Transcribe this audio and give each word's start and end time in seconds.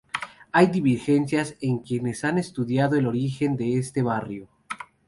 Hay 0.51 0.65
divergencias 0.65 1.55
en 1.61 1.77
quienes 1.77 2.23
han 2.25 2.39
estudiado 2.39 2.95
el 2.95 3.05
origen 3.05 3.55
de 3.55 3.77
este 3.77 4.01
barrio. 4.01 4.47